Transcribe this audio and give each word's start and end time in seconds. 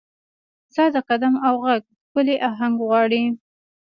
ستا 0.73 0.85
د 0.93 0.97
قدم 1.09 1.33
او 1.47 1.55
ږغ، 1.63 1.81
ښکلې 2.01 2.35
اهنګ 2.49 2.75
غواړي 2.87 3.23